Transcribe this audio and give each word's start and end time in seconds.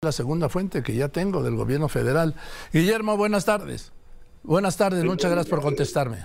la 0.00 0.12
segunda 0.12 0.48
fuente 0.48 0.84
que 0.84 0.94
ya 0.94 1.08
tengo 1.08 1.42
del 1.42 1.56
gobierno 1.56 1.88
federal. 1.88 2.36
Guillermo, 2.72 3.16
buenas 3.16 3.44
tardes. 3.44 3.90
Buenas 4.44 4.76
tardes, 4.76 5.02
muchas 5.04 5.28
gracias 5.28 5.50
por 5.50 5.60
contestarme. 5.60 6.18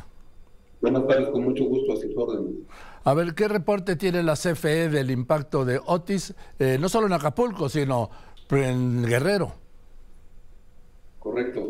Buenas 0.79 1.07
tardes, 1.07 1.29
con 1.29 1.43
mucho 1.43 1.65
gusto 1.65 1.94
a 1.94 1.96
sus 1.96 2.15
órdenes. 2.15 2.54
A 3.04 3.15
ver, 3.15 3.33
¿qué 3.33 3.47
reporte 3.47 3.96
tiene 3.96 4.21
la 4.21 4.36
CFE 4.36 4.89
del 4.89 5.09
impacto 5.09 5.65
de 5.65 5.79
Otis, 5.83 6.36
eh, 6.59 6.78
no 6.79 6.88
solo 6.88 7.07
en 7.07 7.13
Acapulco, 7.13 7.67
sino 7.67 8.12
en 8.51 9.05
Guerrero? 9.05 9.54
Correcto. 11.17 11.67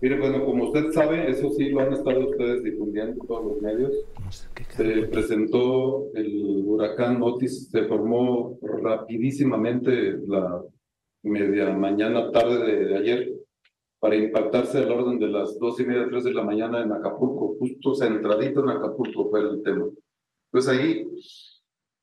Mire, 0.00 0.18
bueno, 0.18 0.44
como 0.44 0.64
usted 0.64 0.90
sabe, 0.90 1.30
eso 1.30 1.50
sí 1.56 1.68
lo 1.68 1.82
han 1.82 1.92
estado 1.92 2.30
ustedes 2.30 2.64
difundiendo 2.64 3.12
en 3.12 3.28
todos 3.28 3.44
los 3.44 3.62
medios. 3.62 3.92
Se 4.76 5.06
presentó 5.06 6.06
el 6.16 6.64
huracán 6.66 7.22
Otis, 7.22 7.68
se 7.70 7.84
formó 7.84 8.58
rapidísimamente 8.60 10.18
la 10.26 10.60
media 11.24 11.70
mañana, 11.70 12.30
tarde 12.30 12.86
de, 12.86 12.96
ayer, 12.96 13.32
para 13.98 14.16
impactarse 14.16 14.78
al 14.78 14.92
orden 14.92 15.18
de 15.18 15.28
las 15.28 15.58
dos 15.58 15.80
y 15.80 15.84
media, 15.84 16.06
tres 16.08 16.24
de 16.24 16.34
la 16.34 16.42
mañana 16.42 16.82
en 16.82 16.92
Acapulco, 16.92 17.56
justo 17.58 17.94
centradito 17.94 18.62
en 18.62 18.70
Acapulco 18.70 19.30
fue 19.30 19.40
el 19.40 19.62
tema. 19.62 19.86
Pues 20.50 20.68
ahí 20.68 21.06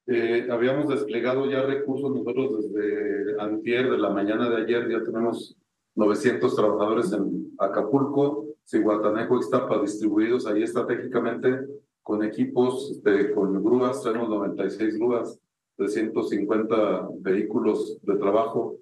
eh, 0.08 0.48
habíamos 0.50 0.90
desplegado 0.90 1.50
ya 1.50 1.62
recursos 1.62 2.12
nosotros 2.12 2.64
desde 2.64 3.40
antier 3.40 3.90
de 3.92 3.98
la 3.98 4.10
mañana 4.10 4.50
de 4.50 4.64
ayer, 4.64 4.90
ya 4.90 5.04
tenemos 5.04 5.56
900 5.96 6.56
trabajadores 6.56 7.14
en 7.14 7.54
Acapulco, 7.60 8.48
Cihuatanejo, 8.66 9.38
Ixtapa, 9.38 9.82
distribuidos 9.82 10.48
ahí 10.48 10.64
estratégicamente 10.64 11.60
con 12.02 12.24
equipos, 12.24 13.02
de, 13.04 13.32
con 13.32 13.64
grúas, 13.64 14.04
tenemos 14.04 14.30
96 14.30 14.98
grúas, 14.98 15.40
350 15.78 17.10
vehículos 17.20 18.00
de 18.02 18.16
trabajo, 18.16 18.78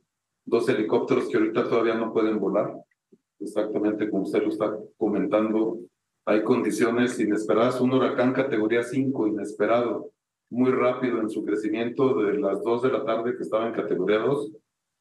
dos 0.50 0.68
helicópteros 0.68 1.30
que 1.30 1.38
ahorita 1.38 1.70
todavía 1.70 1.96
no 1.96 2.12
pueden 2.12 2.40
volar, 2.40 2.74
exactamente 3.40 4.10
como 4.10 4.24
usted 4.24 4.42
lo 4.42 4.50
está 4.50 4.76
comentando. 4.98 5.80
Hay 6.26 6.44
condiciones 6.44 7.20
inesperadas, 7.20 7.80
un 7.80 7.94
huracán 7.94 8.34
categoría 8.34 8.84
5 8.84 9.28
inesperado, 9.28 10.12
muy 10.50 10.72
rápido 10.72 11.22
en 11.22 11.30
su 11.30 11.46
crecimiento 11.46 12.16
de 12.16 12.38
las 12.40 12.62
2 12.64 12.82
de 12.84 12.92
la 12.92 13.06
tarde 13.06 13.36
que 13.38 13.44
estaba 13.44 13.68
en 13.68 13.74
categoría 13.74 14.20
2 14.20 14.52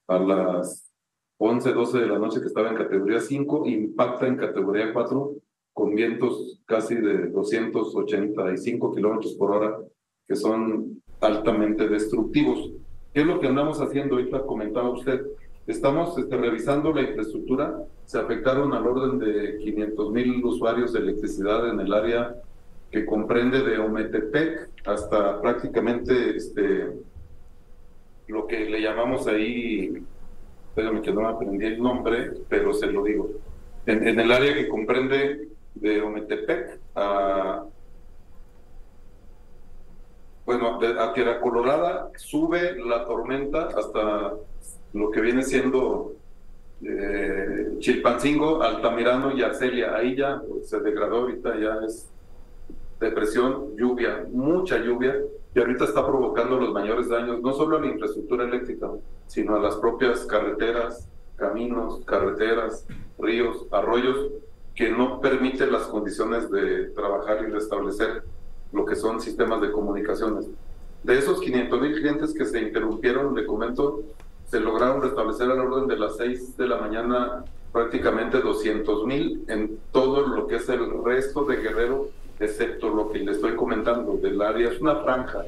a 0.08 0.18
las 0.18 0.92
11, 1.38 1.72
12 1.72 1.98
de 1.98 2.06
la 2.06 2.18
noche 2.18 2.40
que 2.40 2.46
estaba 2.46 2.68
en 2.70 2.76
categoría 2.76 3.20
5, 3.20 3.66
impacta 3.66 4.26
en 4.26 4.36
categoría 4.36 4.92
4 4.92 5.34
con 5.72 5.94
vientos 5.94 6.60
casi 6.66 6.96
de 6.96 7.28
285 7.28 8.94
kilómetros 8.94 9.34
por 9.34 9.52
hora, 9.52 9.78
que 10.26 10.34
son 10.34 11.02
altamente 11.20 11.88
destructivos. 11.88 12.72
¿Qué 13.18 13.22
es 13.22 13.26
lo 13.26 13.40
que 13.40 13.48
andamos 13.48 13.80
haciendo? 13.80 14.14
Ahorita 14.14 14.42
comentaba 14.42 14.90
usted. 14.90 15.26
Estamos 15.66 16.16
este, 16.16 16.36
revisando 16.36 16.92
la 16.92 17.02
infraestructura. 17.02 17.82
Se 18.04 18.16
afectaron 18.16 18.72
al 18.72 18.86
orden 18.86 19.18
de 19.18 19.58
500 19.58 20.12
mil 20.12 20.44
usuarios 20.44 20.92
de 20.92 21.00
electricidad 21.00 21.68
en 21.68 21.80
el 21.80 21.92
área 21.92 22.36
que 22.92 23.04
comprende 23.04 23.64
de 23.64 23.76
Ometepec 23.80 24.70
hasta 24.86 25.42
prácticamente 25.42 26.36
este, 26.36 26.92
lo 28.28 28.46
que 28.46 28.70
le 28.70 28.80
llamamos 28.82 29.26
ahí, 29.26 30.00
espérame 30.68 31.02
que 31.02 31.10
no 31.10 31.22
me 31.22 31.26
aprendí 31.26 31.66
el 31.66 31.82
nombre, 31.82 32.34
pero 32.48 32.72
se 32.72 32.86
lo 32.86 33.02
digo. 33.02 33.30
En, 33.86 34.06
en 34.06 34.20
el 34.20 34.30
área 34.30 34.54
que 34.54 34.68
comprende 34.68 35.48
de 35.74 36.02
Ometepec 36.02 36.78
a 36.94 37.64
bueno, 40.48 40.80
a 40.98 41.12
Tierra 41.12 41.40
Colorada 41.40 42.08
sube 42.16 42.74
la 42.82 43.04
tormenta 43.04 43.68
hasta 43.76 44.32
lo 44.94 45.10
que 45.10 45.20
viene 45.20 45.42
siendo 45.42 46.14
eh, 46.82 47.74
Chilpancingo, 47.80 48.62
Altamirano 48.62 49.36
y 49.36 49.42
Arcelia. 49.42 49.94
Ahí 49.94 50.16
ya 50.16 50.40
se 50.62 50.80
degradó, 50.80 51.16
ahorita 51.18 51.54
ya 51.58 51.84
es 51.84 52.08
depresión, 52.98 53.76
lluvia, 53.76 54.24
mucha 54.32 54.78
lluvia, 54.78 55.18
que 55.52 55.60
ahorita 55.60 55.84
está 55.84 56.06
provocando 56.06 56.58
los 56.58 56.72
mayores 56.72 57.10
daños, 57.10 57.42
no 57.42 57.52
solo 57.52 57.76
a 57.76 57.80
la 57.82 57.88
infraestructura 57.88 58.44
eléctrica, 58.44 58.88
sino 59.26 59.54
a 59.54 59.60
las 59.60 59.76
propias 59.76 60.24
carreteras, 60.24 61.10
caminos, 61.36 62.00
carreteras, 62.06 62.86
ríos, 63.18 63.66
arroyos, 63.70 64.30
que 64.74 64.88
no 64.88 65.20
permiten 65.20 65.70
las 65.70 65.82
condiciones 65.82 66.50
de 66.50 66.86
trabajar 66.94 67.44
y 67.46 67.52
restablecer 67.52 68.22
lo 68.72 68.84
que 68.84 68.96
son 68.96 69.20
sistemas 69.20 69.60
de 69.60 69.72
comunicaciones. 69.72 70.46
De 71.02 71.18
esos 71.18 71.40
500 71.40 71.80
mil 71.80 71.94
clientes 71.94 72.34
que 72.34 72.44
se 72.44 72.60
interrumpieron, 72.60 73.34
le 73.34 73.46
comento, 73.46 74.02
se 74.46 74.60
lograron 74.60 75.02
restablecer 75.02 75.50
al 75.50 75.60
orden 75.60 75.86
de 75.86 75.96
las 75.96 76.16
6 76.16 76.56
de 76.56 76.66
la 76.66 76.78
mañana 76.78 77.44
prácticamente 77.72 78.40
200 78.40 79.04
mil 79.06 79.44
en 79.48 79.78
todo 79.92 80.26
lo 80.26 80.46
que 80.46 80.56
es 80.56 80.68
el 80.68 81.02
resto 81.04 81.44
de 81.44 81.56
Guerrero, 81.56 82.08
excepto 82.40 82.88
lo 82.88 83.10
que 83.10 83.20
le 83.20 83.32
estoy 83.32 83.54
comentando 83.56 84.16
del 84.16 84.40
área. 84.40 84.70
Es 84.70 84.80
una 84.80 84.96
franja, 84.96 85.44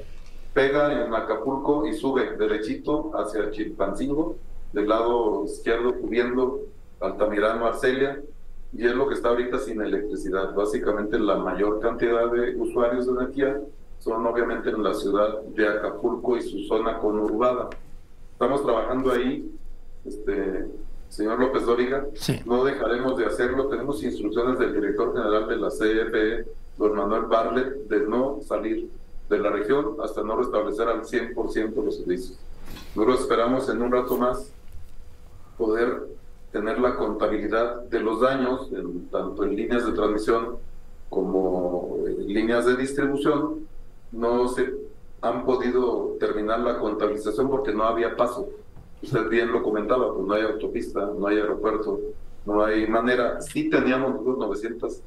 pega 0.52 1.04
en 1.04 1.14
Acapulco 1.14 1.86
y 1.86 1.94
sube 1.94 2.36
derechito 2.36 3.12
hacia 3.14 3.50
Chilpancingo, 3.50 4.36
del 4.72 4.88
lado 4.88 5.44
izquierdo 5.46 5.94
cubriendo 5.94 6.60
Altamirano, 7.00 7.66
Arcelia, 7.66 8.20
y 8.72 8.86
es 8.86 8.94
lo 8.94 9.08
que 9.08 9.14
está 9.14 9.30
ahorita 9.30 9.58
sin 9.58 9.80
electricidad. 9.80 10.54
Básicamente 10.54 11.18
la 11.18 11.36
mayor 11.36 11.80
cantidad 11.80 12.30
de 12.30 12.56
usuarios 12.56 13.06
de 13.06 13.12
energía 13.12 13.60
son 13.98 14.24
obviamente 14.26 14.70
en 14.70 14.82
la 14.82 14.94
ciudad 14.94 15.42
de 15.42 15.68
Acapulco 15.68 16.36
y 16.36 16.42
su 16.42 16.60
zona 16.64 16.98
conurbada. 16.98 17.68
Estamos 18.32 18.62
trabajando 18.62 19.12
ahí, 19.12 19.50
este, 20.04 20.66
señor 21.08 21.40
López 21.40 21.66
Dóriga, 21.66 22.06
no 22.46 22.64
dejaremos 22.64 23.18
de 23.18 23.26
hacerlo. 23.26 23.68
Tenemos 23.68 24.02
instrucciones 24.02 24.58
del 24.58 24.72
director 24.72 25.12
general 25.14 25.48
de 25.48 25.56
la 25.56 25.68
CFE, 25.68 26.46
don 26.78 26.96
Manuel 26.96 27.22
Barlet, 27.22 27.88
de 27.88 28.06
no 28.06 28.40
salir 28.46 28.88
de 29.28 29.38
la 29.38 29.50
región 29.50 29.96
hasta 30.02 30.22
no 30.22 30.36
restablecer 30.36 30.88
al 30.88 31.02
100% 31.02 31.84
los 31.84 31.98
servicios. 31.98 32.38
Nosotros 32.94 33.20
esperamos 33.20 33.68
en 33.68 33.82
un 33.82 33.92
rato 33.92 34.16
más 34.16 34.52
poder 35.58 36.08
tener 36.52 36.80
la 36.80 36.96
contabilidad 36.96 37.82
de 37.82 38.00
los 38.00 38.20
daños, 38.20 38.70
tanto 39.10 39.44
en 39.44 39.56
líneas 39.56 39.86
de 39.86 39.92
transmisión 39.92 40.56
como 41.08 41.98
en 42.06 42.26
líneas 42.26 42.66
de 42.66 42.76
distribución, 42.76 43.66
no 44.12 44.48
se 44.48 44.74
han 45.20 45.44
podido 45.44 46.16
terminar 46.18 46.60
la 46.60 46.78
contabilización 46.78 47.48
porque 47.48 47.72
no 47.72 47.84
había 47.84 48.16
paso. 48.16 48.48
Usted 49.02 49.28
bien 49.28 49.52
lo 49.52 49.62
comentaba, 49.62 50.12
pues 50.14 50.26
no 50.26 50.34
hay 50.34 50.42
autopista, 50.42 51.10
no 51.18 51.26
hay 51.26 51.38
aeropuerto, 51.38 52.00
no 52.46 52.64
hay 52.64 52.86
manera. 52.86 53.40
Sí 53.40 53.70
teníamos 53.70 54.22
900 54.24 55.00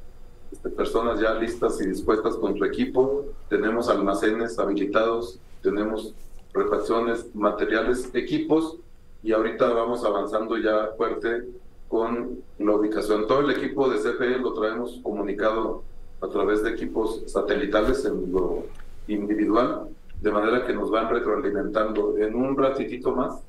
este, 0.52 0.70
personas 0.70 1.20
ya 1.20 1.34
listas 1.34 1.80
y 1.80 1.88
dispuestas 1.88 2.36
con 2.36 2.56
su 2.56 2.64
equipo, 2.64 3.24
tenemos 3.48 3.88
almacenes 3.88 4.58
habilitados, 4.58 5.38
tenemos 5.62 6.14
refacciones, 6.52 7.34
materiales, 7.34 8.10
equipos, 8.14 8.76
y 9.24 9.32
ahorita 9.32 9.72
vamos 9.72 10.04
avanzando 10.04 10.58
ya 10.58 10.90
fuerte 10.98 11.44
con 11.88 12.42
la 12.58 12.72
ubicación. 12.72 13.26
Todo 13.26 13.40
el 13.40 13.52
equipo 13.52 13.88
de 13.88 13.96
CFE 13.96 14.38
lo 14.38 14.52
traemos 14.52 15.00
comunicado 15.02 15.82
a 16.20 16.28
través 16.28 16.62
de 16.62 16.70
equipos 16.70 17.22
satelitales 17.26 18.04
en 18.04 18.30
lo 18.30 18.64
individual, 19.08 19.88
de 20.20 20.30
manera 20.30 20.66
que 20.66 20.74
nos 20.74 20.90
van 20.90 21.08
retroalimentando. 21.08 22.18
En 22.18 22.34
un 22.34 22.54
ratitito 22.54 23.12
más 23.12 23.42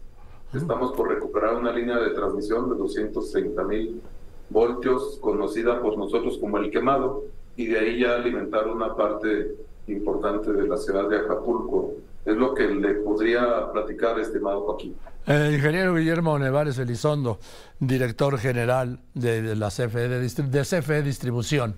estamos 0.53 0.93
por 0.93 1.09
recuperar 1.09 1.55
una 1.55 1.73
línea 1.73 1.99
de 1.99 2.11
transmisión 2.11 2.69
de 2.69 2.77
230 2.77 3.63
mil 3.65 4.01
voltios, 4.49 5.17
conocida 5.19 5.81
por 5.81 5.97
nosotros 5.97 6.37
como 6.37 6.57
el 6.57 6.71
quemado, 6.71 7.25
y 7.57 7.65
de 7.65 7.79
ahí 7.79 7.99
ya 7.99 8.15
alimentar 8.15 8.69
una 8.69 8.95
parte 8.95 9.57
importante 9.87 10.53
de 10.53 10.67
la 10.69 10.77
ciudad 10.77 11.09
de 11.09 11.17
Acapulco. 11.17 11.95
Es 12.25 12.35
lo 12.35 12.53
que 12.55 12.67
le 12.67 12.95
podría 12.95 13.71
platicar, 13.71 14.19
estimado 14.19 14.61
Joaquín. 14.61 14.95
El 15.27 15.53
ingeniero 15.53 15.93
Guillermo 15.95 16.37
Nevares 16.39 16.77
Elizondo, 16.79 17.39
director 17.79 18.37
general 18.37 18.99
de, 19.13 19.55
la 19.55 19.69
CFE, 19.69 20.07
de, 20.07 20.61
CFE 20.61 21.03
Distribución. 21.03 21.75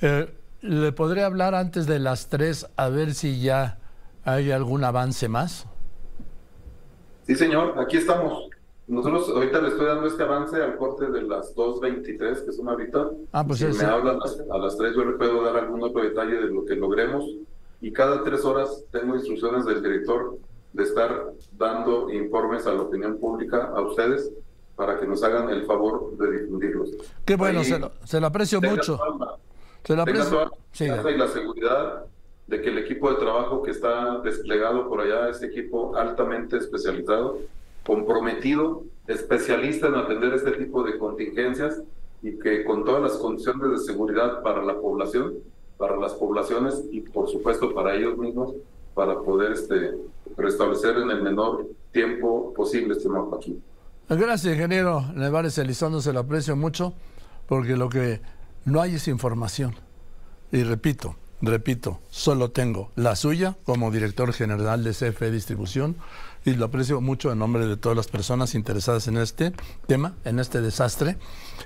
Eh, 0.00 0.32
¿Le 0.60 0.92
podría 0.92 1.26
hablar 1.26 1.54
antes 1.54 1.86
de 1.86 1.98
las 1.98 2.28
tres 2.28 2.66
a 2.76 2.88
ver 2.88 3.14
si 3.14 3.40
ya 3.40 3.78
hay 4.24 4.50
algún 4.50 4.84
avance 4.84 5.28
más? 5.28 5.66
Sí, 7.26 7.34
señor, 7.34 7.74
aquí 7.78 7.98
estamos. 7.98 8.48
Nosotros 8.86 9.30
ahorita 9.30 9.62
le 9.62 9.68
estoy 9.68 9.86
dando 9.86 10.06
este 10.06 10.22
avance 10.22 10.62
al 10.62 10.76
corte 10.76 11.10
de 11.10 11.22
las 11.22 11.54
2.23, 11.56 12.44
que 12.44 12.52
son 12.52 12.68
ahorita. 12.68 13.10
Ah, 13.32 13.46
pues 13.46 13.60
si 13.60 13.66
me 13.66 13.84
hablan 13.84 14.18
a 14.50 14.58
las 14.58 14.76
3, 14.76 14.94
yo 14.94 15.04
le 15.06 15.12
puedo 15.12 15.42
dar 15.42 15.56
algún 15.56 15.82
otro 15.82 16.02
detalle 16.02 16.34
de 16.34 16.48
lo 16.48 16.66
que 16.66 16.76
logremos. 16.76 17.24
Y 17.84 17.92
cada 17.92 18.24
tres 18.24 18.46
horas 18.46 18.82
tengo 18.90 19.14
instrucciones 19.14 19.66
del 19.66 19.82
director 19.82 20.38
de 20.72 20.84
estar 20.84 21.32
dando 21.52 22.10
informes 22.10 22.66
a 22.66 22.72
la 22.72 22.80
opinión 22.80 23.18
pública, 23.18 23.72
a 23.76 23.82
ustedes, 23.82 24.32
para 24.74 24.98
que 24.98 25.06
nos 25.06 25.22
hagan 25.22 25.50
el 25.50 25.66
favor 25.66 26.16
de 26.16 26.40
difundirlos. 26.40 26.92
Qué 27.26 27.36
bueno, 27.36 27.62
se 27.62 27.78
lo, 27.78 27.92
se 28.04 28.18
lo, 28.20 28.28
aprecio 28.28 28.58
mucho. 28.62 28.98
se 29.82 29.94
lo 29.94 30.00
aprecio. 30.00 30.50
Sí, 30.72 30.86
y 30.86 31.18
la 31.18 31.28
seguridad 31.28 32.06
de 32.46 32.62
que 32.62 32.70
el 32.70 32.78
equipo 32.78 33.10
de 33.10 33.16
trabajo 33.16 33.62
que 33.62 33.72
está 33.72 34.18
desplegado 34.20 34.88
por 34.88 35.02
allá 35.02 35.28
es 35.28 35.42
equipo 35.42 35.94
altamente 35.94 36.56
especializado, 36.56 37.40
comprometido 37.84 38.84
especialista 39.06 39.88
en 39.88 39.96
atender 39.96 40.32
este 40.32 40.52
tipo 40.52 40.84
de 40.84 40.96
contingencias 40.96 41.82
y 42.22 42.38
que 42.38 42.64
con 42.64 42.82
todas 42.86 43.02
las 43.02 43.18
condiciones 43.18 43.72
de 43.72 43.78
seguridad 43.92 44.42
para 44.42 44.64
la 44.64 44.80
población, 44.80 45.34
para 45.84 46.00
las 46.00 46.14
poblaciones 46.14 46.82
y 46.90 47.00
por 47.02 47.28
supuesto 47.28 47.74
para 47.74 47.94
ellos 47.94 48.16
mismos, 48.16 48.54
para 48.94 49.20
poder 49.20 49.52
este, 49.52 49.92
restablecer 50.34 50.96
en 50.96 51.10
el 51.10 51.22
menor 51.22 51.66
tiempo 51.92 52.54
posible 52.54 52.94
este 52.94 53.10
mapa 53.10 53.36
aquí. 53.36 53.60
Gracias, 54.08 54.54
ingeniero 54.54 55.04
Nevares 55.14 55.58
Elizondo, 55.58 56.00
se 56.00 56.14
lo 56.14 56.20
aprecio 56.20 56.56
mucho, 56.56 56.94
porque 57.46 57.76
lo 57.76 57.90
que 57.90 58.22
no 58.64 58.80
hay 58.80 58.94
es 58.94 59.08
información. 59.08 59.74
Y 60.52 60.62
repito, 60.62 61.16
repito, 61.42 62.00
solo 62.08 62.50
tengo 62.50 62.90
la 62.96 63.14
suya 63.14 63.56
como 63.64 63.90
director 63.90 64.32
general 64.32 64.84
de 64.84 64.92
CFE 64.92 65.30
Distribución 65.30 65.96
y 66.44 66.54
lo 66.54 66.66
aprecio 66.66 67.00
mucho 67.00 67.32
en 67.32 67.38
nombre 67.38 67.66
de 67.66 67.76
todas 67.76 67.96
las 67.96 68.08
personas 68.08 68.54
interesadas 68.54 69.08
en 69.08 69.16
este 69.16 69.52
tema, 69.86 70.14
en 70.24 70.38
este 70.38 70.60
desastre, 70.60 71.16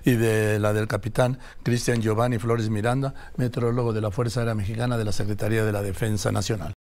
y 0.04 0.12
de 0.12 0.58
la 0.58 0.72
del 0.72 0.86
capitán 0.86 1.38
Cristian 1.62 2.00
Giovanni 2.00 2.38
Flores 2.38 2.70
Miranda, 2.70 3.14
meteorólogo 3.36 3.92
de 3.92 4.00
la 4.00 4.10
Fuerza 4.10 4.40
Aérea 4.40 4.54
Mexicana 4.54 4.96
de 4.96 5.04
la 5.04 5.12
Secretaría 5.12 5.64
de 5.64 5.72
la 5.72 5.82
Defensa 5.82 6.32
Nacional. 6.32 6.77